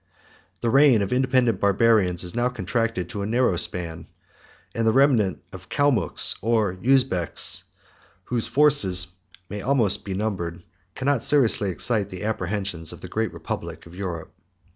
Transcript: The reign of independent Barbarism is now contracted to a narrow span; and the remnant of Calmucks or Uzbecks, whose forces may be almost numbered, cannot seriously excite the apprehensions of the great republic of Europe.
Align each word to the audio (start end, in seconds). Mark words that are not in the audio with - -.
The 0.61 0.71
reign 0.71 1.03
of 1.03 1.13
independent 1.13 1.59
Barbarism 1.61 2.15
is 2.25 2.33
now 2.33 2.49
contracted 2.49 3.07
to 3.09 3.21
a 3.21 3.27
narrow 3.27 3.55
span; 3.55 4.07
and 4.73 4.87
the 4.87 4.91
remnant 4.91 5.43
of 5.53 5.69
Calmucks 5.69 6.33
or 6.41 6.73
Uzbecks, 6.83 7.65
whose 8.23 8.47
forces 8.47 9.13
may 9.47 9.57
be 9.57 9.61
almost 9.61 10.07
numbered, 10.07 10.63
cannot 10.95 11.23
seriously 11.23 11.69
excite 11.69 12.09
the 12.09 12.23
apprehensions 12.23 12.91
of 12.91 13.01
the 13.01 13.09
great 13.09 13.31
republic 13.31 13.85
of 13.85 13.93
Europe. 13.93 14.33